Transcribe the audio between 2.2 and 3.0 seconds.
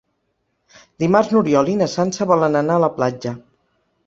volen anar a la